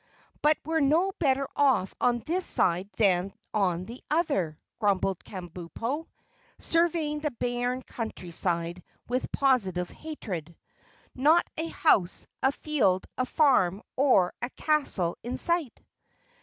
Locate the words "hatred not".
9.91-11.45